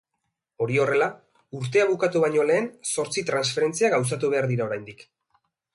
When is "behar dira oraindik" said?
4.35-5.09